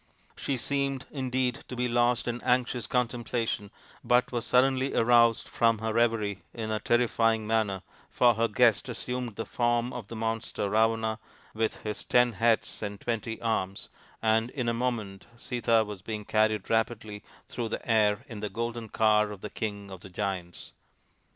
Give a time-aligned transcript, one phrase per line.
[0.35, 3.69] She seemed, indeed, to be lost in anxious contemplation,
[4.03, 9.35] but was suddenly aroused from her reverie in a terrifying manner, for her guest assumed
[9.35, 11.19] the form of the monster Ravana
[11.53, 13.89] with his ten heads and twenty arms,
[14.23, 18.89] and in a moment Sita was being carried rapidly through the air in the golden
[18.89, 20.71] car of the king of the giants.